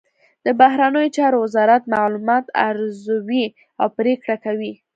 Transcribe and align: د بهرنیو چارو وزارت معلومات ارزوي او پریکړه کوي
د 0.45 0.47
بهرنیو 0.59 1.13
چارو 1.15 1.37
وزارت 1.45 1.81
معلومات 1.93 2.45
ارزوي 2.67 3.45
او 3.81 3.87
پریکړه 3.97 4.35
کوي 4.45 4.73